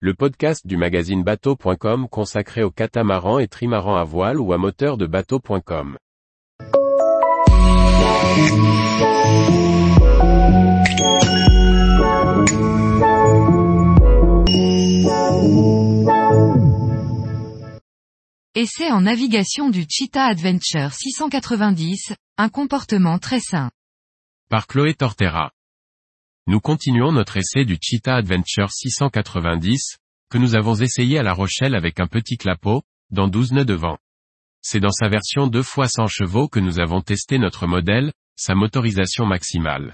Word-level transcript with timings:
le 0.00 0.12
podcast 0.12 0.66
du 0.66 0.76
magazine 0.76 1.22
bateau.com 1.22 2.06
consacré 2.10 2.62
aux 2.62 2.70
catamarans 2.70 3.38
et 3.38 3.48
trimarans 3.48 3.96
à 3.96 4.04
voile 4.04 4.38
ou 4.38 4.52
à 4.52 4.58
moteur 4.58 4.98
de 4.98 5.06
bateau.com. 5.06 5.96
Essai 18.54 18.90
en 18.90 19.00
navigation 19.00 19.70
du 19.70 19.86
Cheetah 19.88 20.26
Adventure 20.26 20.92
690, 20.92 22.12
un 22.36 22.48
comportement 22.50 23.18
très 23.18 23.40
sain. 23.40 23.70
Par 24.50 24.66
Chloé 24.66 24.92
Tortera. 24.92 25.52
Nous 26.48 26.60
continuons 26.60 27.10
notre 27.10 27.38
essai 27.38 27.64
du 27.64 27.76
Cheetah 27.80 28.14
Adventure 28.14 28.70
690, 28.70 29.96
que 30.30 30.38
nous 30.38 30.54
avons 30.54 30.76
essayé 30.76 31.18
à 31.18 31.24
La 31.24 31.32
Rochelle 31.32 31.74
avec 31.74 31.98
un 31.98 32.06
petit 32.06 32.36
clapot, 32.36 32.82
dans 33.10 33.26
12 33.26 33.50
nœuds 33.50 33.64
de 33.64 33.74
vent. 33.74 33.98
C'est 34.62 34.78
dans 34.78 34.92
sa 34.92 35.08
version 35.08 35.48
2 35.48 35.60
fois 35.64 35.88
100 35.88 36.06
chevaux 36.06 36.46
que 36.46 36.60
nous 36.60 36.78
avons 36.78 37.00
testé 37.00 37.38
notre 37.38 37.66
modèle, 37.66 38.12
sa 38.36 38.54
motorisation 38.54 39.26
maximale. 39.26 39.92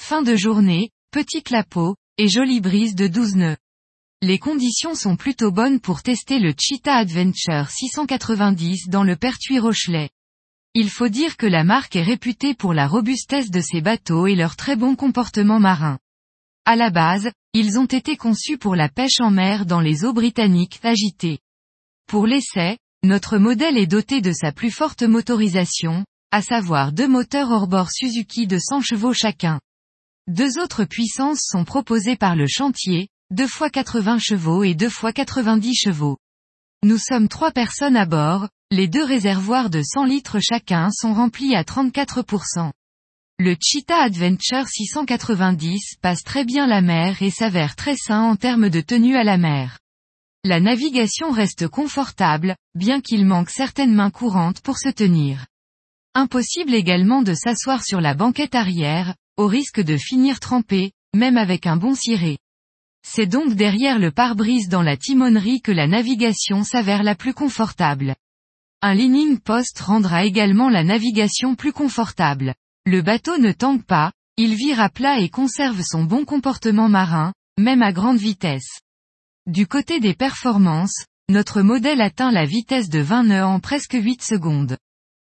Fin 0.00 0.22
de 0.22 0.34
journée, 0.34 0.90
petit 1.12 1.44
clapot, 1.44 1.94
et 2.16 2.26
jolie 2.26 2.60
brise 2.60 2.96
de 2.96 3.06
12 3.06 3.36
nœuds. 3.36 3.56
Les 4.20 4.40
conditions 4.40 4.96
sont 4.96 5.14
plutôt 5.14 5.52
bonnes 5.52 5.78
pour 5.78 6.02
tester 6.02 6.40
le 6.40 6.54
Cheetah 6.58 6.96
Adventure 6.96 7.70
690 7.70 8.88
dans 8.88 9.04
le 9.04 9.14
Pertuis 9.14 9.60
Rochelet. 9.60 10.10
Il 10.80 10.90
faut 10.90 11.08
dire 11.08 11.36
que 11.36 11.46
la 11.46 11.64
marque 11.64 11.96
est 11.96 12.04
réputée 12.04 12.54
pour 12.54 12.72
la 12.72 12.86
robustesse 12.86 13.50
de 13.50 13.60
ses 13.60 13.80
bateaux 13.80 14.28
et 14.28 14.36
leur 14.36 14.54
très 14.54 14.76
bon 14.76 14.94
comportement 14.94 15.58
marin. 15.58 15.98
À 16.64 16.76
la 16.76 16.90
base, 16.90 17.32
ils 17.52 17.80
ont 17.80 17.86
été 17.86 18.16
conçus 18.16 18.58
pour 18.58 18.76
la 18.76 18.88
pêche 18.88 19.18
en 19.18 19.32
mer 19.32 19.66
dans 19.66 19.80
les 19.80 20.04
eaux 20.04 20.12
britanniques 20.12 20.78
agitées. 20.84 21.40
Pour 22.06 22.28
l'essai, 22.28 22.78
notre 23.02 23.38
modèle 23.38 23.76
est 23.76 23.88
doté 23.88 24.20
de 24.20 24.30
sa 24.30 24.52
plus 24.52 24.70
forte 24.70 25.02
motorisation, 25.02 26.04
à 26.30 26.42
savoir 26.42 26.92
deux 26.92 27.08
moteurs 27.08 27.50
hors-bord 27.50 27.90
Suzuki 27.90 28.46
de 28.46 28.60
100 28.60 28.80
chevaux 28.82 29.12
chacun. 29.12 29.58
Deux 30.28 30.60
autres 30.60 30.84
puissances 30.84 31.42
sont 31.42 31.64
proposées 31.64 32.14
par 32.14 32.36
le 32.36 32.46
chantier, 32.46 33.08
2 33.32 33.48
fois 33.48 33.68
80 33.68 34.20
chevaux 34.20 34.62
et 34.62 34.76
2 34.76 34.88
fois 34.88 35.12
90 35.12 35.74
chevaux. 35.74 36.18
Nous 36.84 36.98
sommes 36.98 37.26
trois 37.26 37.50
personnes 37.50 37.96
à 37.96 38.06
bord, 38.06 38.48
les 38.70 38.86
deux 38.86 39.04
réservoirs 39.04 39.70
de 39.70 39.82
100 39.82 40.04
litres 40.04 40.40
chacun 40.40 40.90
sont 40.90 41.14
remplis 41.14 41.54
à 41.54 41.62
34%. 41.62 42.70
Le 43.38 43.56
Cheetah 43.58 44.02
Adventure 44.02 44.68
690 44.68 45.96
passe 46.02 46.22
très 46.22 46.44
bien 46.44 46.66
la 46.66 46.82
mer 46.82 47.22
et 47.22 47.30
s'avère 47.30 47.76
très 47.76 47.96
sain 47.96 48.20
en 48.20 48.36
termes 48.36 48.68
de 48.68 48.82
tenue 48.82 49.16
à 49.16 49.24
la 49.24 49.38
mer. 49.38 49.78
La 50.44 50.60
navigation 50.60 51.30
reste 51.30 51.66
confortable, 51.66 52.56
bien 52.74 53.00
qu'il 53.00 53.24
manque 53.24 53.48
certaines 53.48 53.94
mains 53.94 54.10
courantes 54.10 54.60
pour 54.60 54.76
se 54.76 54.90
tenir. 54.90 55.46
Impossible 56.14 56.74
également 56.74 57.22
de 57.22 57.32
s'asseoir 57.32 57.82
sur 57.82 58.02
la 58.02 58.12
banquette 58.12 58.54
arrière, 58.54 59.14
au 59.38 59.46
risque 59.46 59.80
de 59.80 59.96
finir 59.96 60.40
trempé, 60.40 60.92
même 61.16 61.38
avec 61.38 61.66
un 61.66 61.76
bon 61.76 61.94
ciré. 61.94 62.36
C'est 63.02 63.26
donc 63.26 63.54
derrière 63.54 63.98
le 63.98 64.10
pare-brise 64.10 64.68
dans 64.68 64.82
la 64.82 64.98
timonerie 64.98 65.62
que 65.62 65.72
la 65.72 65.86
navigation 65.86 66.64
s'avère 66.64 67.02
la 67.02 67.14
plus 67.14 67.32
confortable. 67.32 68.14
Un 68.80 68.94
leaning 68.94 69.40
post 69.40 69.80
rendra 69.80 70.24
également 70.24 70.68
la 70.68 70.84
navigation 70.84 71.56
plus 71.56 71.72
confortable. 71.72 72.54
Le 72.86 73.02
bateau 73.02 73.36
ne 73.36 73.50
tangue 73.50 73.82
pas, 73.82 74.12
il 74.36 74.54
vire 74.54 74.78
à 74.80 74.88
plat 74.88 75.18
et 75.18 75.30
conserve 75.30 75.82
son 75.82 76.04
bon 76.04 76.24
comportement 76.24 76.88
marin, 76.88 77.32
même 77.58 77.82
à 77.82 77.92
grande 77.92 78.18
vitesse. 78.18 78.78
Du 79.46 79.66
côté 79.66 79.98
des 79.98 80.14
performances, 80.14 81.06
notre 81.28 81.60
modèle 81.60 82.00
atteint 82.00 82.30
la 82.30 82.44
vitesse 82.44 82.88
de 82.88 83.00
20 83.00 83.24
nœuds 83.24 83.44
en 83.46 83.58
presque 83.58 83.96
8 84.00 84.22
secondes. 84.22 84.76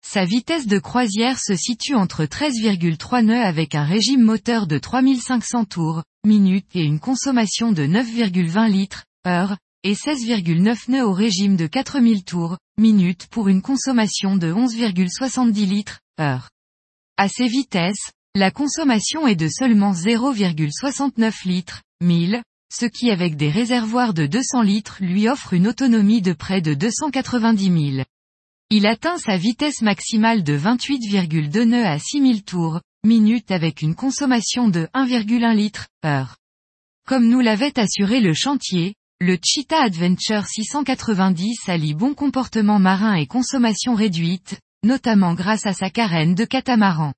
Sa 0.06 0.26
vitesse 0.26 0.68
de 0.68 0.78
croisière 0.78 1.40
se 1.40 1.56
situe 1.56 1.96
entre 1.96 2.26
13,3 2.26 3.24
nœuds 3.24 3.42
avec 3.42 3.74
un 3.74 3.86
régime 3.86 4.22
moteur 4.22 4.68
de 4.68 4.78
3500 4.78 5.64
tours, 5.64 6.04
minutes 6.26 6.76
et 6.76 6.84
une 6.84 7.00
consommation 7.00 7.72
de 7.72 7.84
9,20 7.84 8.70
litres, 8.70 9.06
heure, 9.26 9.56
et 9.84 9.94
16,9 9.94 10.92
nœuds 10.92 11.06
au 11.06 11.14
régime 11.14 11.56
de 11.56 11.68
4000 11.68 12.24
tours, 12.24 12.58
minutes 12.78 13.28
pour 13.28 13.48
une 13.48 13.62
consommation 13.62 14.36
de 14.36 14.52
11,70 14.52 15.66
litres, 15.66 16.00
heure. 16.20 16.50
À 17.18 17.30
ces 17.30 17.48
vitesses, 17.48 18.12
la 18.36 18.52
consommation 18.52 19.28
est 19.28 19.36
de 19.36 19.48
seulement 19.48 19.94
0,69 19.94 21.48
litres, 21.48 21.82
1000, 22.02 22.42
ce 22.72 22.86
qui 22.86 23.10
avec 23.10 23.36
des 23.36 23.50
réservoirs 23.50 24.14
de 24.14 24.26
200 24.26 24.62
litres 24.62 24.98
lui 25.02 25.28
offre 25.28 25.54
une 25.54 25.68
autonomie 25.68 26.22
de 26.22 26.34
près 26.34 26.62
de 26.62 26.74
290 26.74 27.92
000. 27.94 28.06
Il 28.70 28.86
atteint 28.86 29.18
sa 29.18 29.38
vitesse 29.38 29.82
maximale 29.82 30.44
de 30.44 30.58
28,2 30.58 31.64
nœuds 31.64 31.86
à 31.86 31.98
6000 31.98 32.44
tours, 32.44 32.82
minutes 33.04 33.50
avec 33.50 33.82
une 33.82 33.96
consommation 33.96 34.68
de 34.68 34.88
1,1 34.94 35.56
litre, 35.56 35.88
heure. 36.06 36.38
Comme 37.08 37.28
nous 37.28 37.40
l'avait 37.40 37.80
assuré 37.80 38.22
le 38.22 38.36
chantier, 38.36 38.94
le 39.22 39.38
Cheetah 39.44 39.84
Adventure 39.84 40.46
690 40.46 41.68
allie 41.68 41.94
bon 41.94 42.14
comportement 42.14 42.80
marin 42.80 43.16
et 43.16 43.28
consommation 43.28 43.94
réduite, 43.94 44.62
notamment 44.82 45.34
grâce 45.34 45.66
à 45.66 45.74
sa 45.74 45.90
carène 45.90 46.36
de 46.36 46.46
catamaran. 46.46 47.14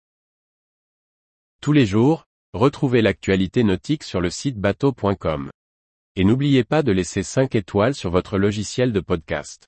Tous 1.62 1.74
les 1.74 1.86
jours, 1.86 2.26
retrouvez 2.54 3.04
l'actualité 3.04 3.64
nautique 3.64 4.04
sur 4.04 4.20
le 4.20 4.32
site 4.32 4.58
bateau.com. 4.58 5.52
Et 6.16 6.24
n'oubliez 6.24 6.64
pas 6.64 6.82
de 6.82 6.92
laisser 6.92 7.22
5 7.22 7.54
étoiles 7.54 7.94
sur 7.94 8.10
votre 8.10 8.40
logiciel 8.40 8.94
de 8.94 9.00
podcast. 9.00 9.68